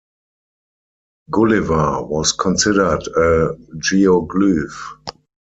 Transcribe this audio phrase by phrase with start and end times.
[1.29, 4.73] "Gulliver" was considered a geoglyph.